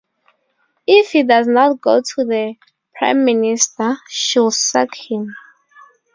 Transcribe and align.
If 0.87 1.11
he 1.11 1.21
does 1.21 1.47
not 1.47 1.79
go 1.79 2.01
the 2.01 2.55
Prime 2.97 3.23
Minister 3.23 3.97
should 4.09 4.51
sack 4.53 4.95
him. 4.95 5.35